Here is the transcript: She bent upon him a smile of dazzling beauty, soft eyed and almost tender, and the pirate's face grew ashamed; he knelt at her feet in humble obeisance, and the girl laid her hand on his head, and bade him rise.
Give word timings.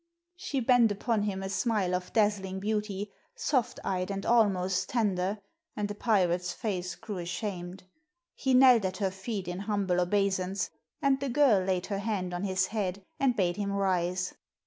She 0.35 0.59
bent 0.61 0.91
upon 0.91 1.21
him 1.21 1.43
a 1.43 1.47
smile 1.49 1.93
of 1.93 2.11
dazzling 2.11 2.59
beauty, 2.59 3.11
soft 3.35 3.79
eyed 3.83 4.09
and 4.09 4.25
almost 4.25 4.89
tender, 4.89 5.37
and 5.75 5.87
the 5.87 5.93
pirate's 5.93 6.53
face 6.53 6.95
grew 6.95 7.19
ashamed; 7.19 7.83
he 8.33 8.55
knelt 8.55 8.83
at 8.83 8.97
her 8.97 9.11
feet 9.11 9.47
in 9.47 9.59
humble 9.59 9.99
obeisance, 10.01 10.71
and 11.03 11.19
the 11.19 11.29
girl 11.29 11.63
laid 11.63 11.85
her 11.85 11.99
hand 11.99 12.33
on 12.33 12.43
his 12.45 12.65
head, 12.73 13.03
and 13.19 13.35
bade 13.35 13.57
him 13.57 13.71
rise. 13.71 14.33